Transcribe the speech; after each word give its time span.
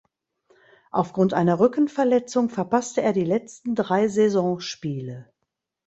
Aufgrund 0.89 1.35
einer 1.35 1.59
Rückenverletzung 1.59 2.49
verpasste 2.49 3.03
er 3.03 3.13
die 3.13 3.23
letzten 3.23 3.75
drei 3.75 4.07
Saisonspiele. 4.07 5.31